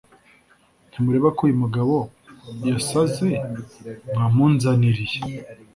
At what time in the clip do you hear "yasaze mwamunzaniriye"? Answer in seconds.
2.69-5.19